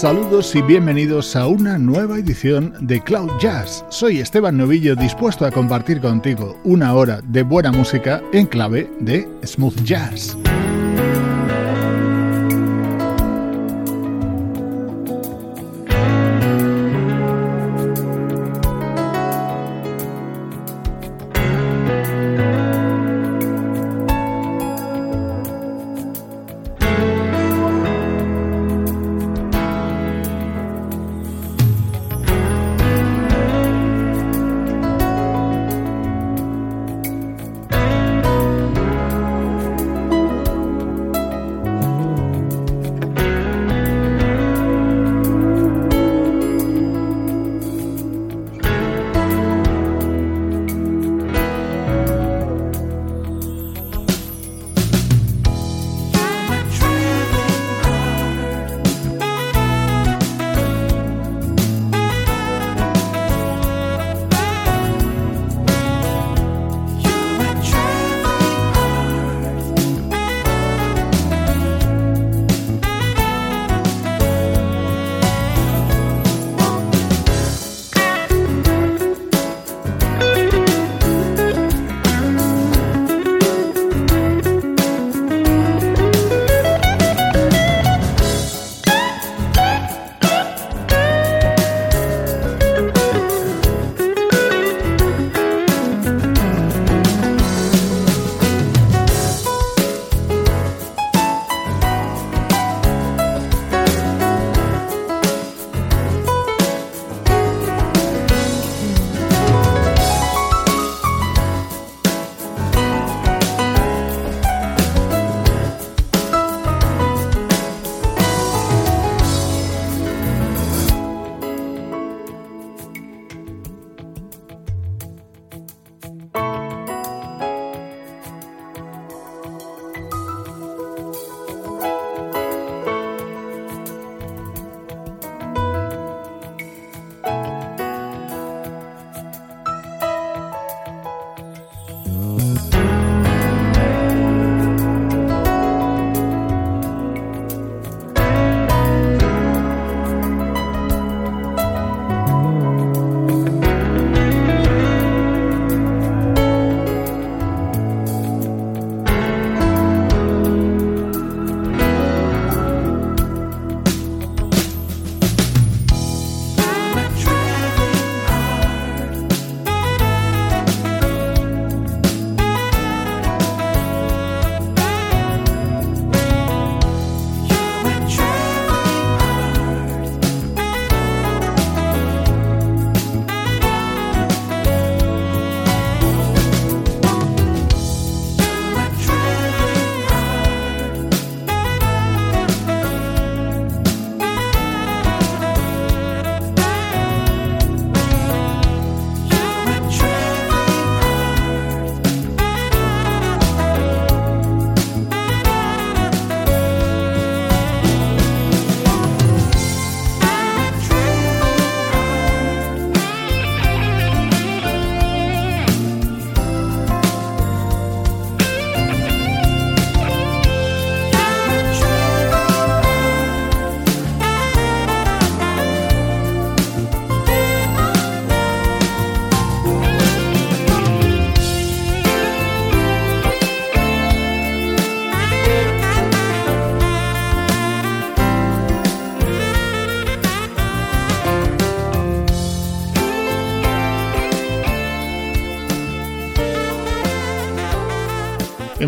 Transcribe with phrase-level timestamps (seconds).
[0.00, 3.84] Saludos y bienvenidos a una nueva edición de Cloud Jazz.
[3.90, 9.28] Soy Esteban Novillo dispuesto a compartir contigo una hora de buena música en clave de
[9.44, 10.38] smooth jazz.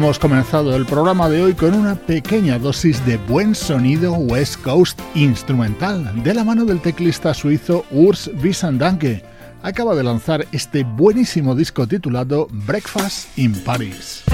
[0.02, 5.00] Hemos comenzado el programa de hoy con una pequeña dosis de buen sonido West Coast
[5.14, 9.22] instrumental de la mano del teclista suizo Urs Wiesendanke.
[9.62, 14.24] Acaba de lanzar este buenísimo disco titulado Breakfast in Paris.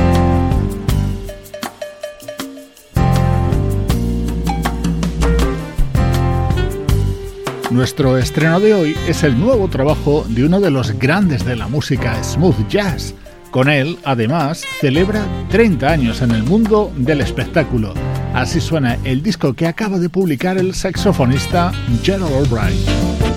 [7.70, 11.68] Nuestro estreno de hoy es el nuevo trabajo de uno de los grandes de la
[11.68, 13.14] música smooth jazz
[13.50, 17.94] Con él, además, celebra 30 años en el mundo del espectáculo.
[18.34, 21.72] Así suena el disco que acaba de publicar el saxofonista
[22.02, 23.27] Gerald Albright.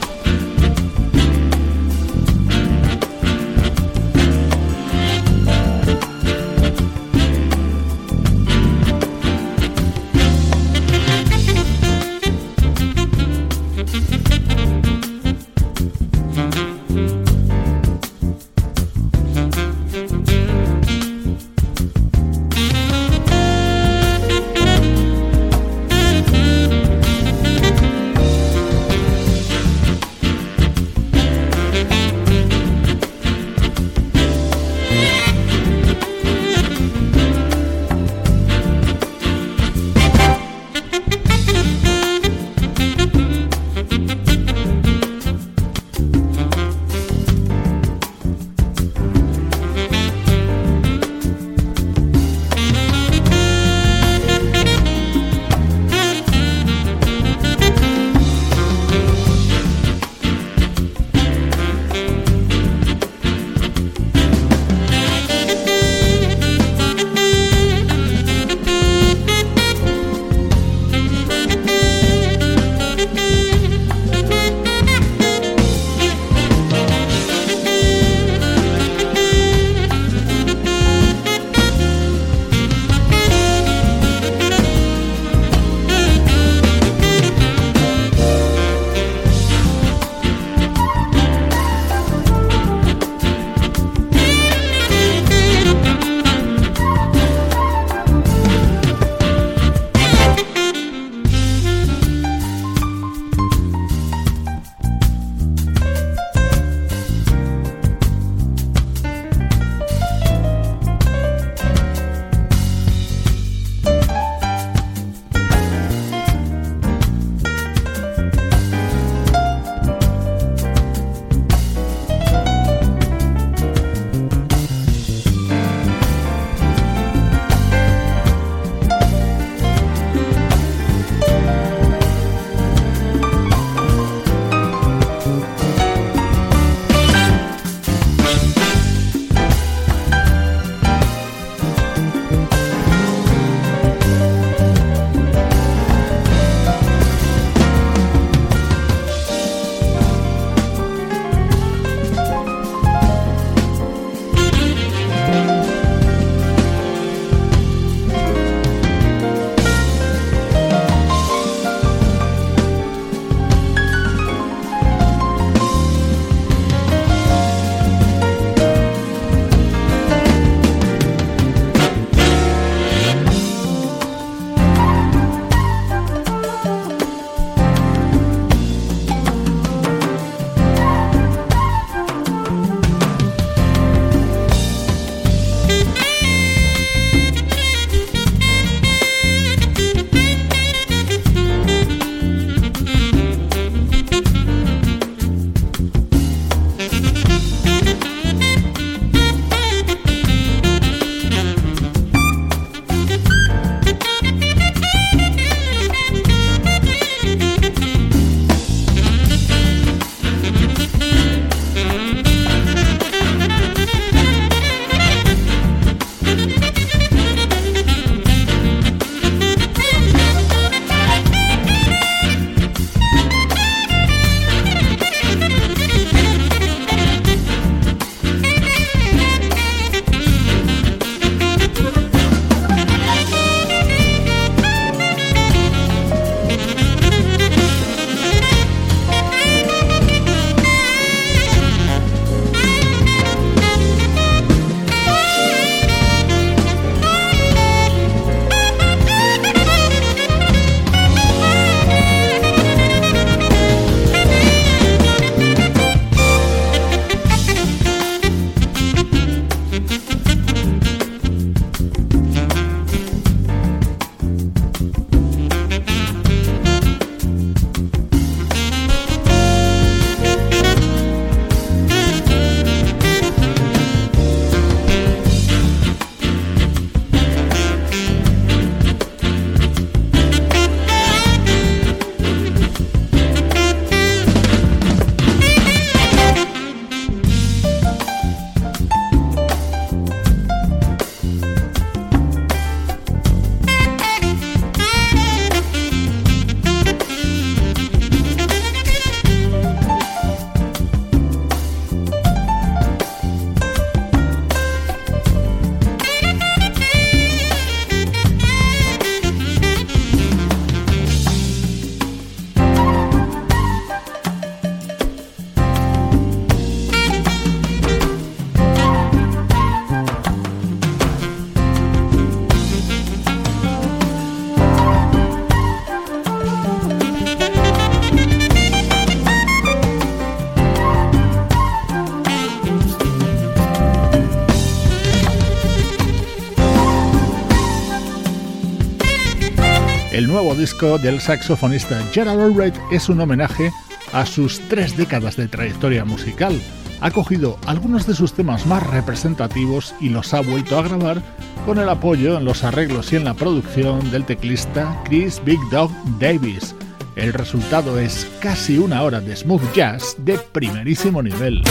[340.31, 343.71] Nuevo disco del saxofonista Gerald Albright es un homenaje
[344.13, 346.57] a sus tres décadas de trayectoria musical.
[347.01, 351.21] Ha cogido algunos de sus temas más representativos y los ha vuelto a grabar
[351.65, 355.91] con el apoyo en los arreglos y en la producción del teclista Chris Big Dog
[356.17, 356.75] Davis.
[357.17, 361.61] El resultado es casi una hora de smooth jazz de primerísimo nivel.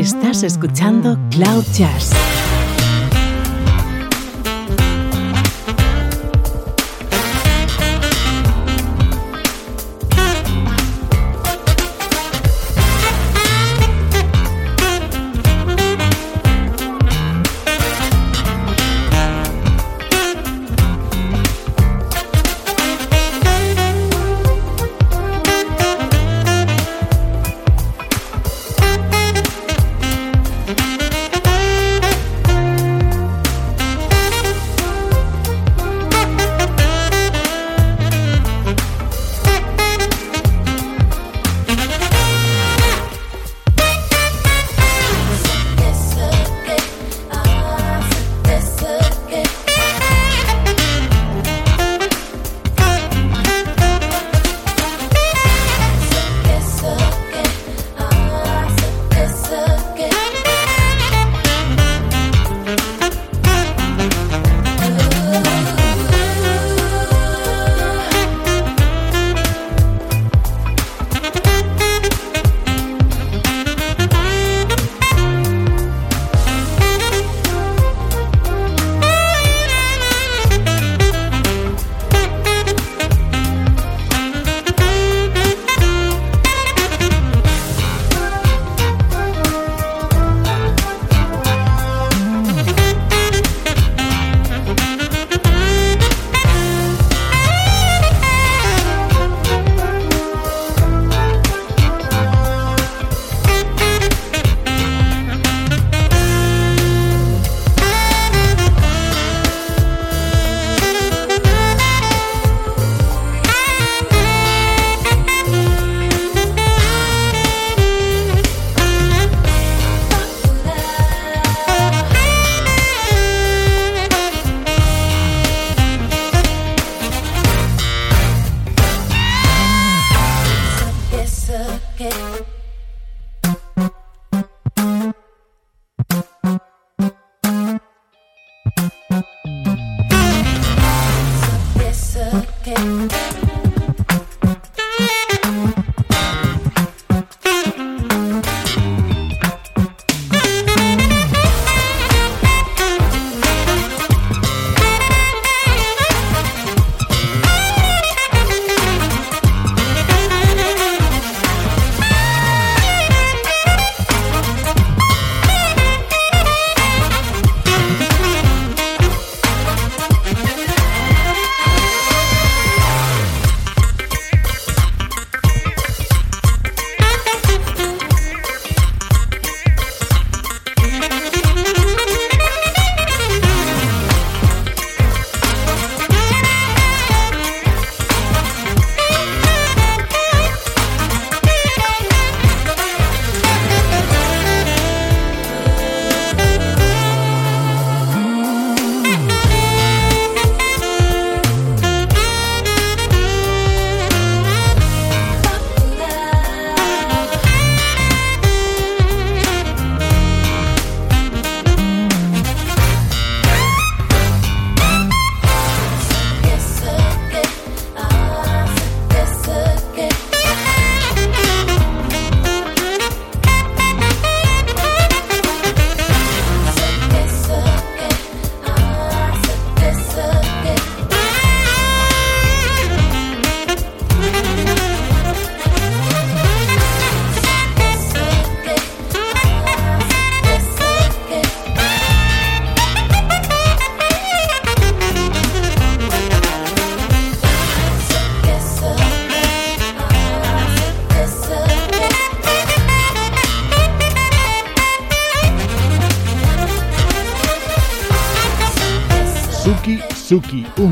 [0.00, 2.10] Estás escuchando Cloud Jazz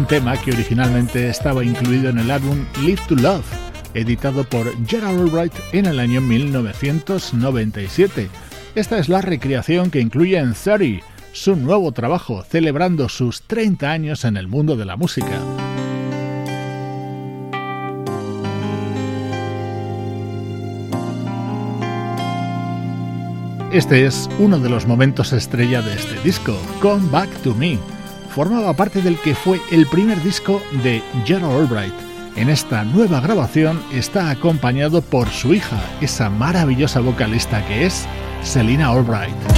[0.08, 3.44] tema que originalmente estaba incluido en el álbum Live to Love,
[3.92, 8.30] editado por Gerald Albright en el año 1997.
[8.74, 14.24] Esta es la recreación que incluye en 30, su nuevo trabajo, celebrando sus 30 años
[14.24, 15.42] en el mundo de la música.
[23.72, 27.97] Este es uno de los momentos estrella de este disco, Come Back to Me.
[28.38, 31.92] Formaba parte del que fue el primer disco de Gerald Albright.
[32.36, 38.06] En esta nueva grabación está acompañado por su hija, esa maravillosa vocalista que es
[38.44, 39.57] Selina Albright.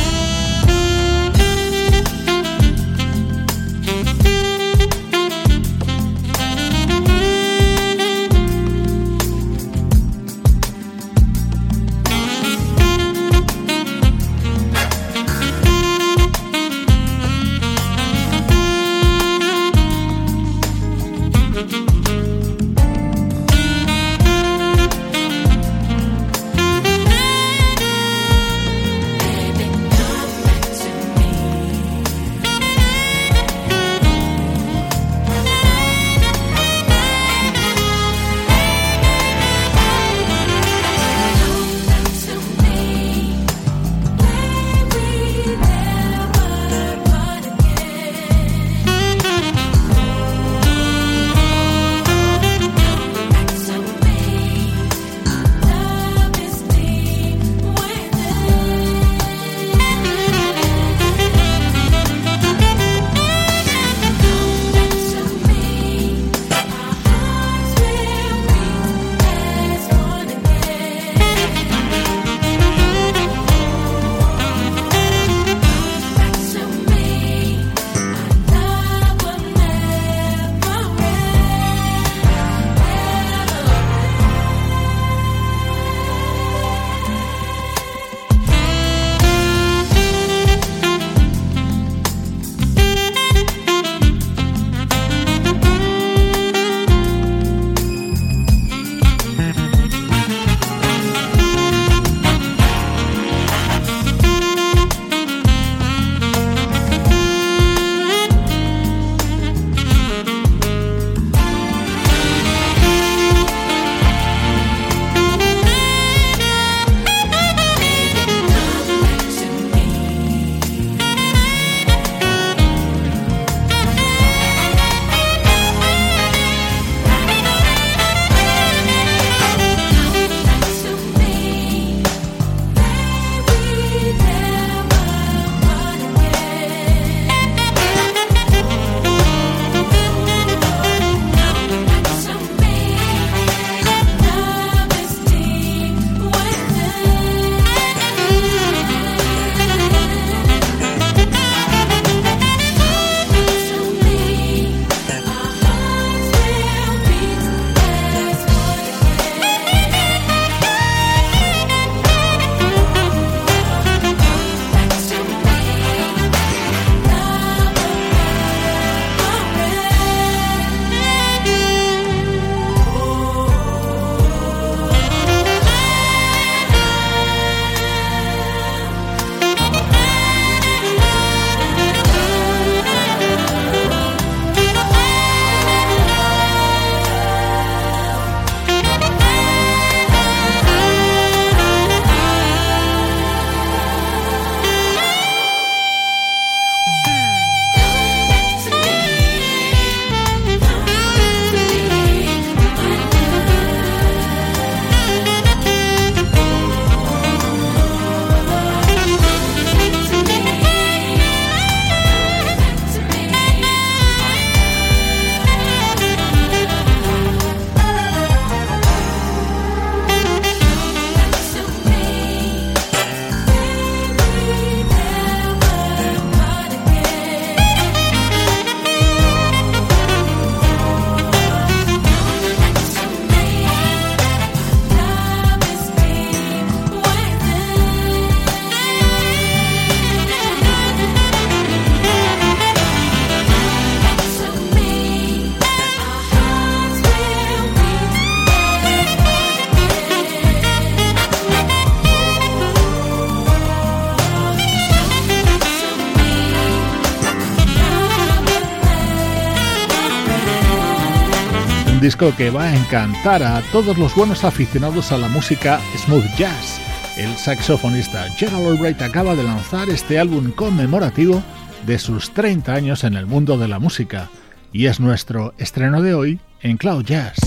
[262.21, 266.79] Disco que va a encantar a todos los buenos aficionados a la música smooth jazz.
[267.17, 271.43] El saxofonista Gerald Albright acaba de lanzar este álbum conmemorativo
[271.87, 274.29] de sus 30 años en el mundo de la música
[274.73, 277.39] y es nuestro estreno de hoy en Cloud Jazz.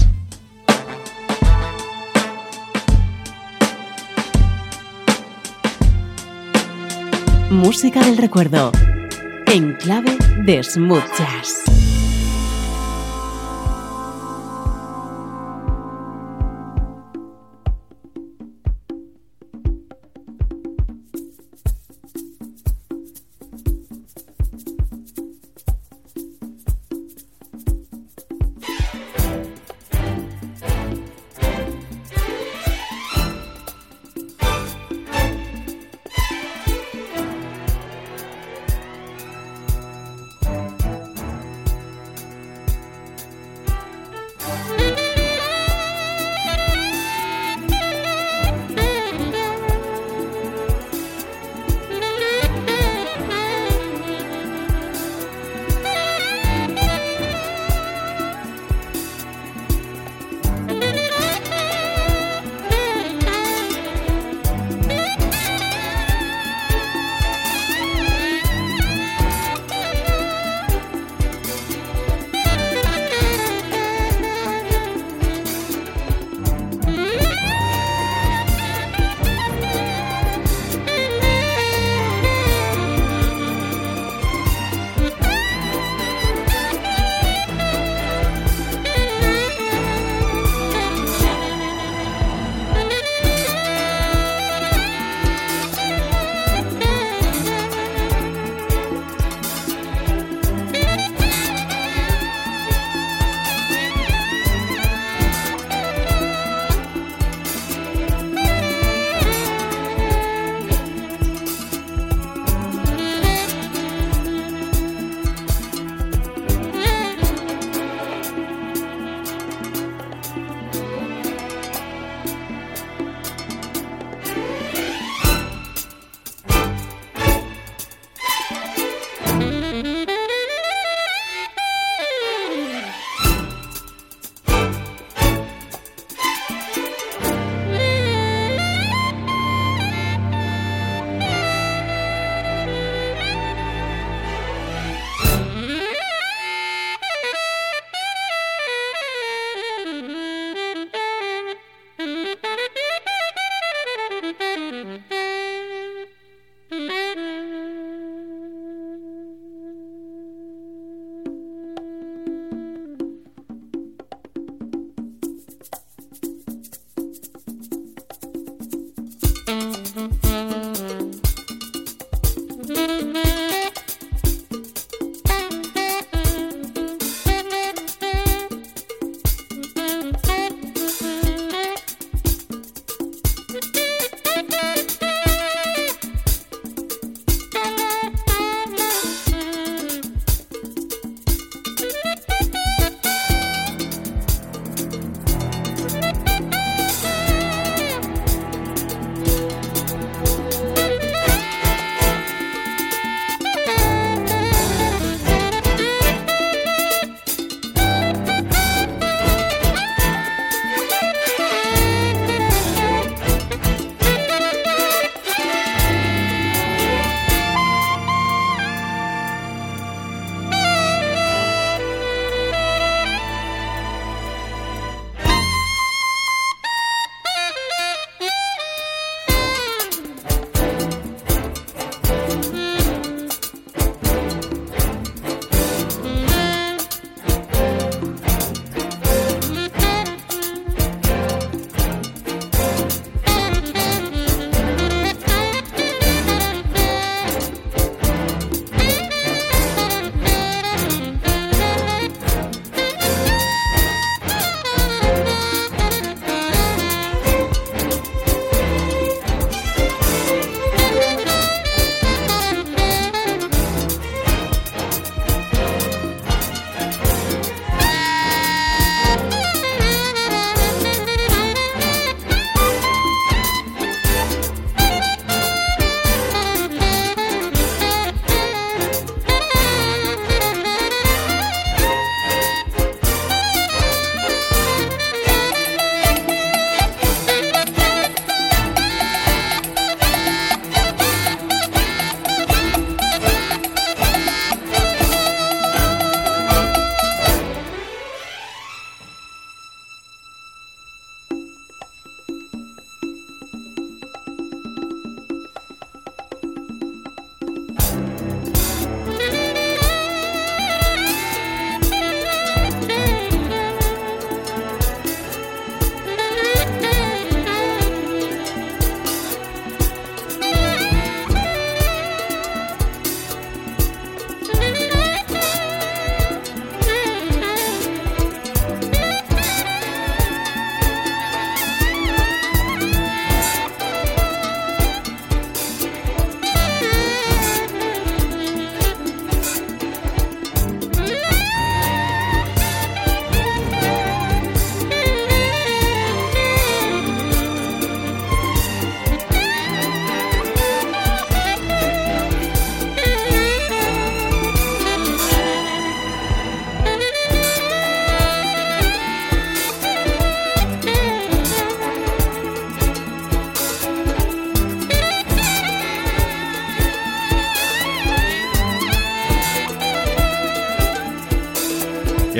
[7.51, 8.71] Música del recuerdo
[9.47, 11.72] en clave de smooth jazz.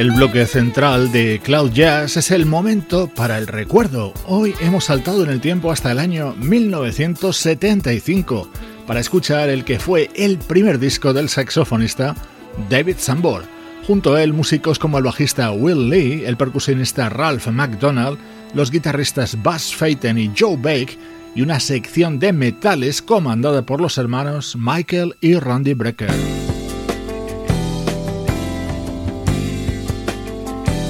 [0.03, 4.13] El bloque central de Cloud Jazz es el momento para el recuerdo.
[4.27, 8.49] Hoy hemos saltado en el tiempo hasta el año 1975
[8.85, 12.15] para escuchar el que fue el primer disco del saxofonista
[12.69, 13.45] David Sambor.
[13.87, 18.19] Junto a él, músicos como el bajista Will Lee, el percusionista Ralph McDonald,
[18.53, 20.97] los guitarristas Buzz Feiten y Joe Bake,
[21.33, 26.32] y una sección de metales comandada por los hermanos Michael y Randy Brecker.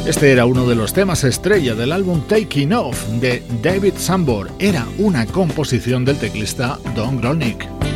[0.06, 4.52] Este era uno de los temas estrella del álbum Taking Off de David Sambor.
[4.60, 7.93] Era una composición del teclista Don Gronick.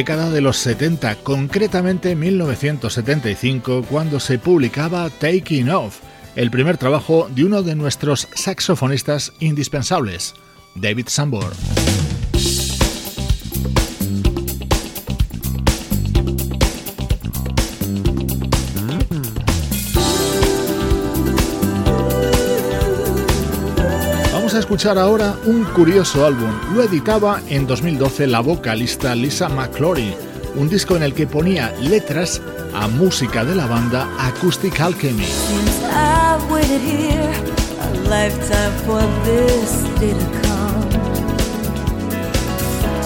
[0.00, 5.98] Década de los 70, concretamente 1975, cuando se publicaba Taking Off,
[6.36, 10.34] el primer trabajo de uno de nuestros saxofonistas indispensables,
[10.74, 11.52] David Sambor.
[24.70, 26.48] Escuchar ahora un curioso álbum.
[26.76, 30.14] Lo editaba en 2012 la vocalista Lisa McClory,
[30.54, 32.40] un disco en el que ponía letras
[32.72, 35.26] a música de la banda Acoustic Alchemy.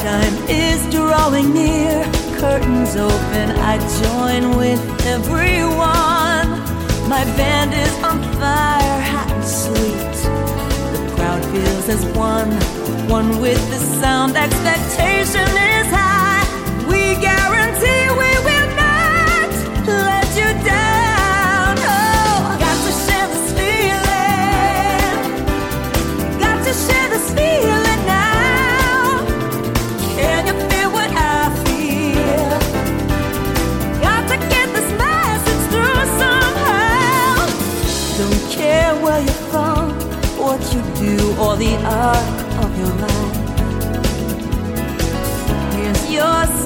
[0.02, 2.04] Time is drawing near,
[2.38, 6.60] curtains open, I join with everyone.
[7.08, 9.03] My band is on fire,
[11.54, 12.50] feels as one,
[13.08, 14.36] one with the sound.
[14.36, 16.42] Expectation is high,
[16.90, 18.33] we guarantee we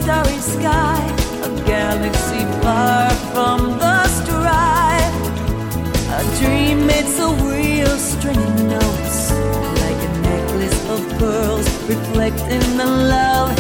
[0.09, 1.01] starry sky,
[1.45, 5.17] a galaxy far from the strife.
[6.21, 9.31] A dream made so real, stringing notes
[9.83, 13.58] like a necklace of pearls, reflecting the love,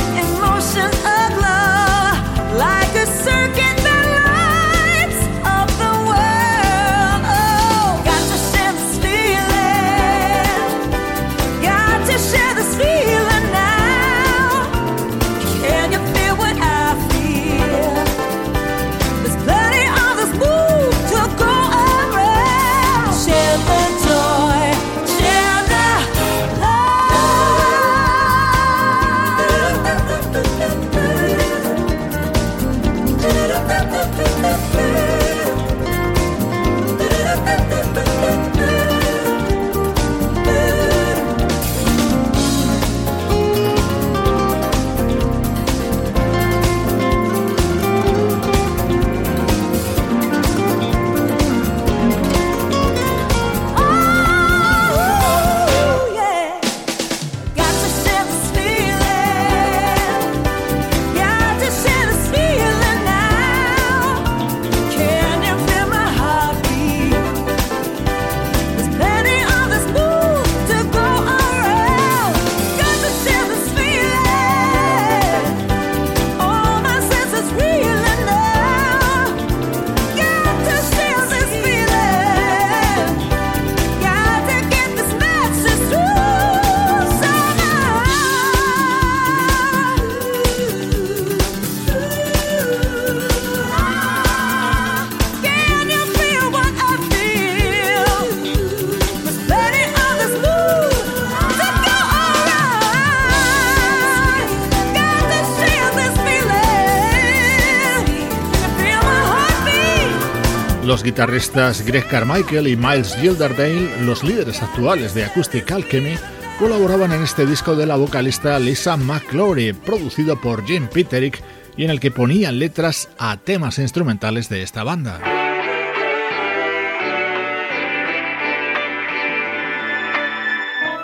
[111.18, 116.14] guitarristas Greg Carmichael y Miles Gilderdale, los líderes actuales de Acoustic Alchemy,
[116.60, 121.42] colaboraban en este disco de la vocalista Lisa McClory, producido por Jim Peterick
[121.76, 125.20] y en el que ponían letras a temas instrumentales de esta banda.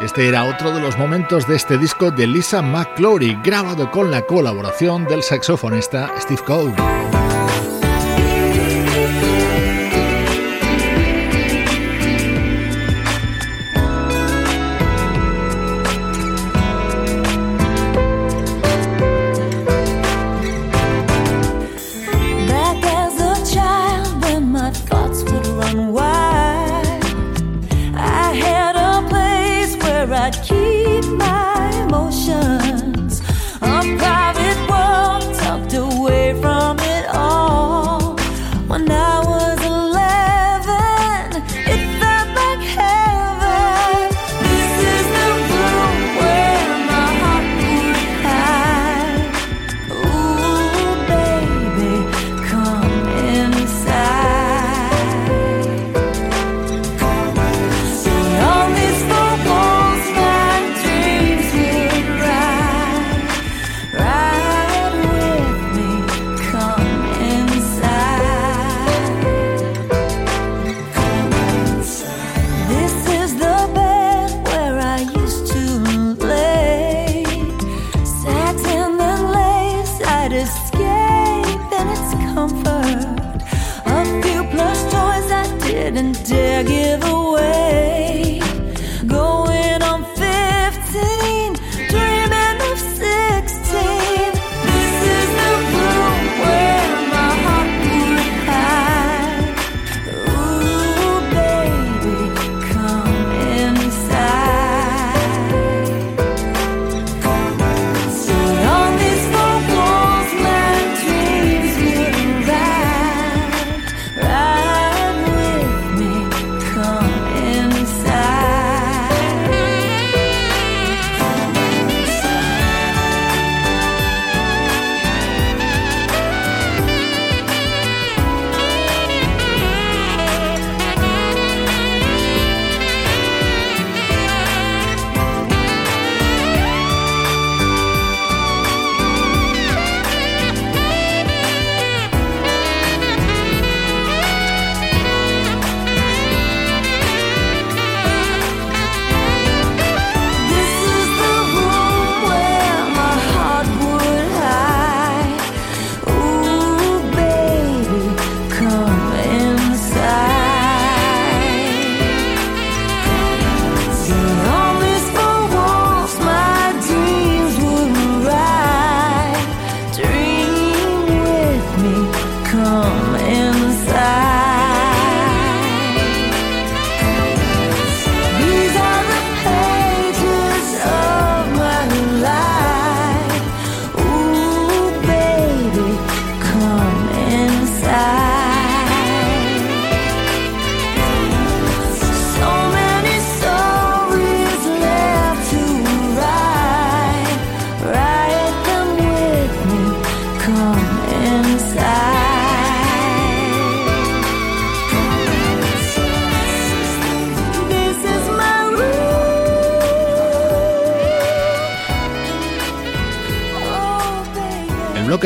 [0.01, 4.23] Este era otro de los momentos de este disco de Lisa McClory, grabado con la
[4.23, 7.14] colaboración del saxofonista Steve Cole.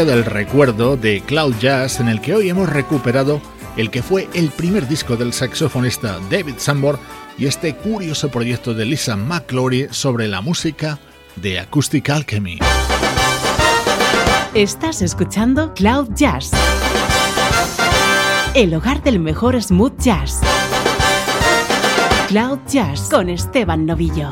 [0.05, 3.41] Del recuerdo de Cloud Jazz en el que hoy hemos recuperado
[3.77, 6.99] el que fue el primer disco del saxofonista David Sambor
[7.37, 11.01] y este curioso proyecto de Lisa McClory sobre la música
[11.37, 12.61] de Acoustic Alchemy.
[14.55, 16.53] Estás escuchando Cloud Jazz,
[18.55, 20.41] el hogar del mejor smooth jazz.
[22.29, 24.31] Cloud Jazz con Esteban Novillo.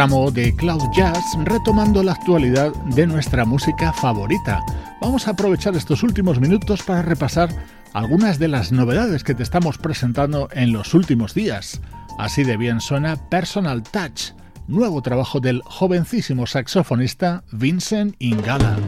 [0.00, 4.64] Tramo de Cloud Jazz retomando la actualidad de nuestra música favorita.
[4.98, 7.50] Vamos a aprovechar estos últimos minutos para repasar
[7.92, 11.82] algunas de las novedades que te estamos presentando en los últimos días.
[12.18, 14.32] Así de bien suena Personal Touch,
[14.68, 18.78] nuevo trabajo del jovencísimo saxofonista Vincent Ingala.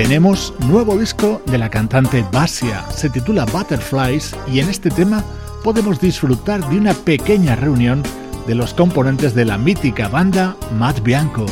[0.00, 5.22] Tenemos nuevo disco de la cantante Basia, se titula Butterflies y en este tema
[5.62, 8.02] podemos disfrutar de una pequeña reunión
[8.46, 11.44] de los componentes de la mítica banda Matt Bianco.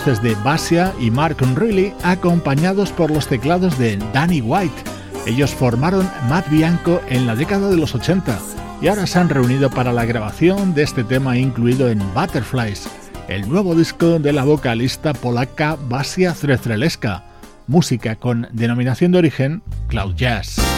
[0.00, 4.82] voces de Basia y Mark Riley, acompañados por los teclados de Danny White.
[5.26, 8.38] Ellos formaron Matt Bianco en la década de los 80
[8.80, 12.88] y ahora se han reunido para la grabación de este tema incluido en Butterflies,
[13.28, 17.24] el nuevo disco de la vocalista polaca Basia Zrestreleska,
[17.66, 20.69] música con denominación de origen Cloud Jazz.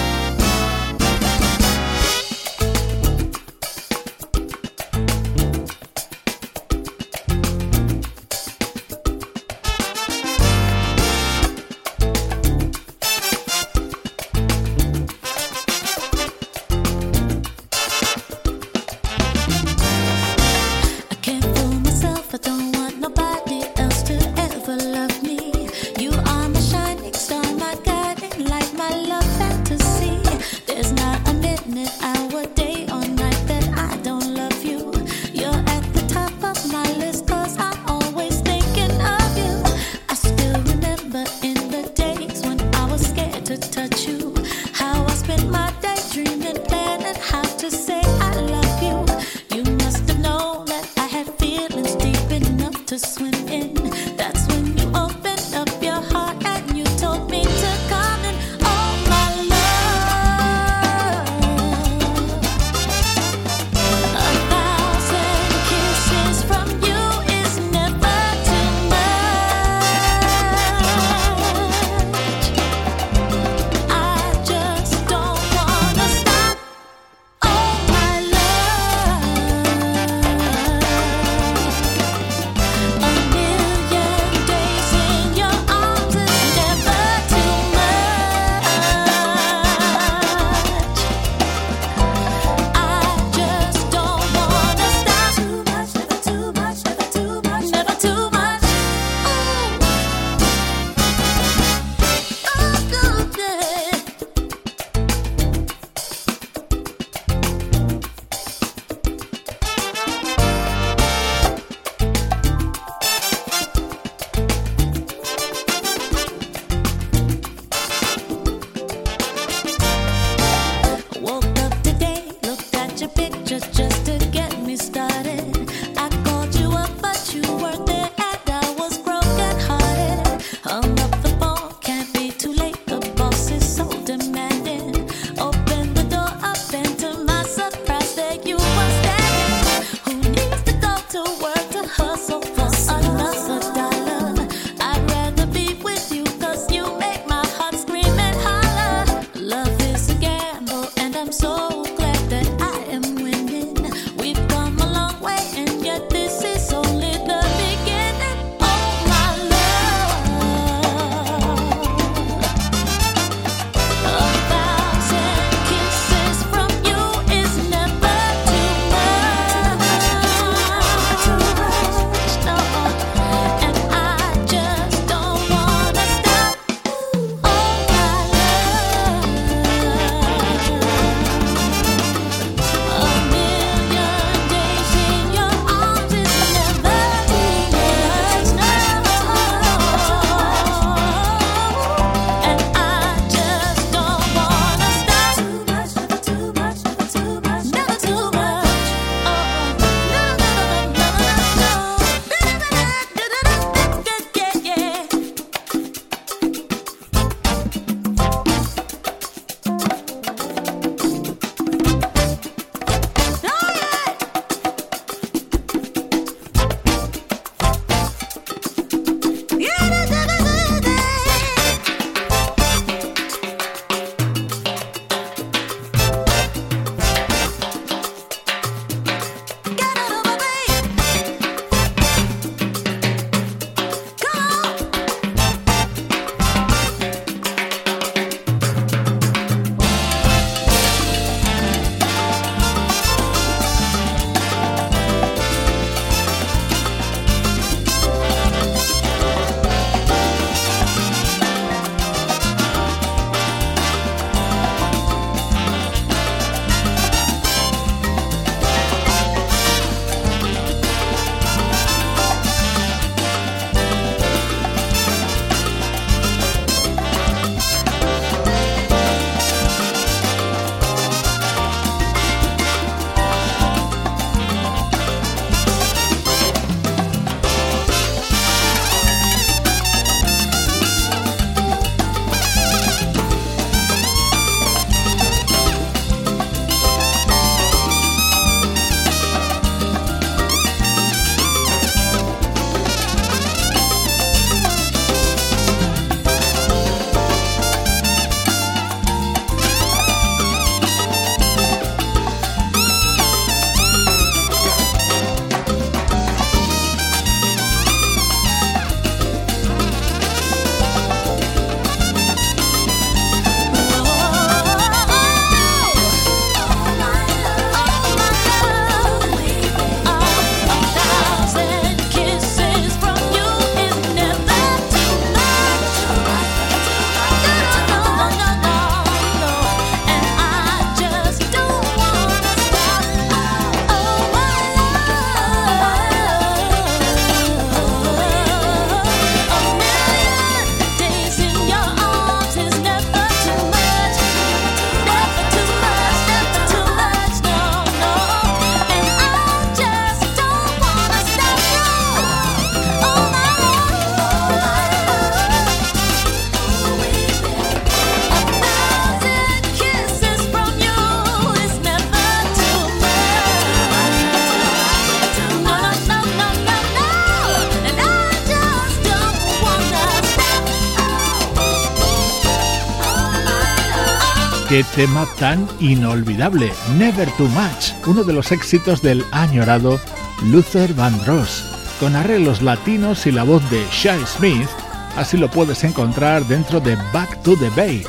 [374.95, 379.99] Tema tan inolvidable, Never Too Much, uno de los éxitos del añorado
[380.45, 381.65] Luther Vandross,
[381.99, 384.69] con arreglos latinos y la voz de Shai Smith,
[385.17, 388.05] así lo puedes encontrar dentro de Back to the Bay,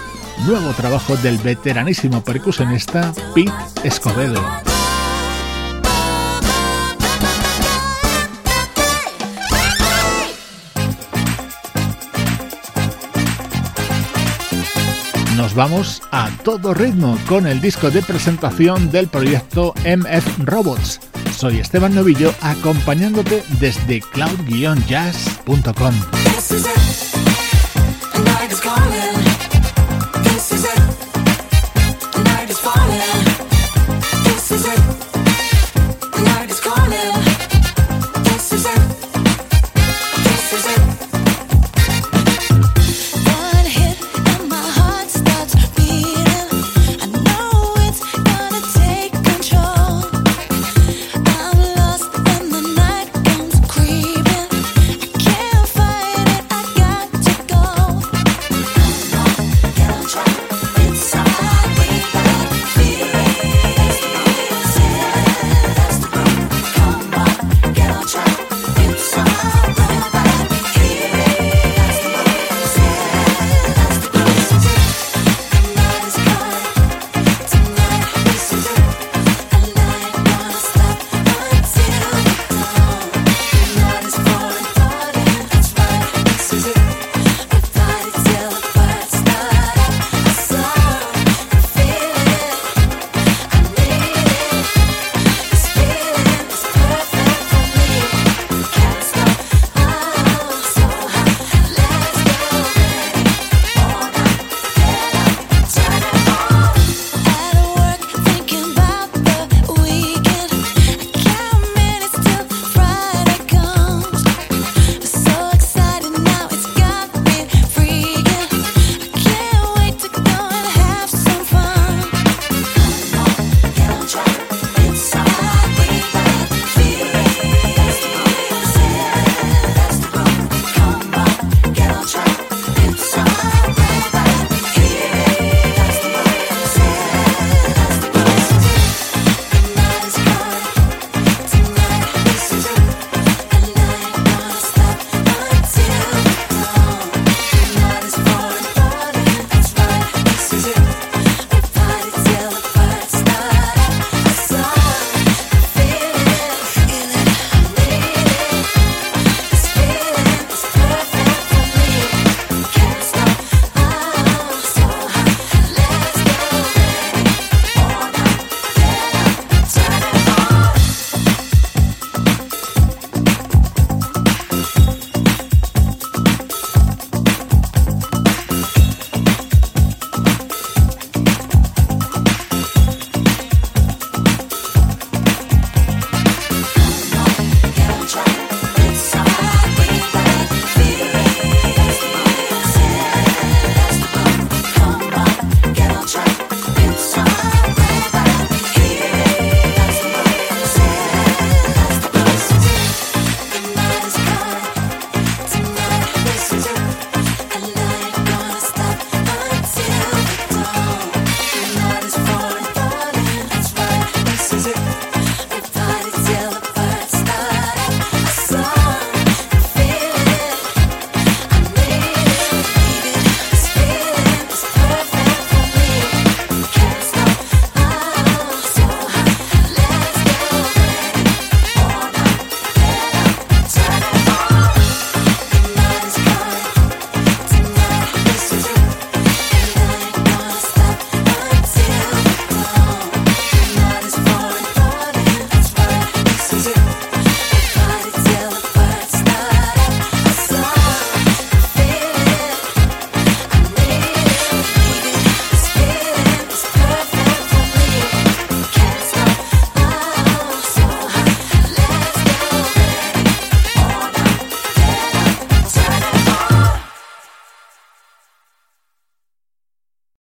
[0.46, 3.52] nuevo trabajo del veteranísimo percusionista Pete
[3.84, 4.73] Escobedo.
[15.38, 21.00] Nos vamos a todo ritmo con el disco de presentación del proyecto MF Robots.
[21.36, 25.94] Soy Esteban Novillo acompañándote desde cloud-jazz.com.